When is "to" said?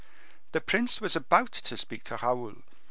1.51-1.77, 2.05-2.17